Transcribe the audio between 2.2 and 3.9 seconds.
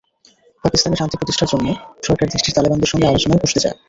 দেশটির তালেবানদের সঙ্গে আলোচনায় বসতে চায়।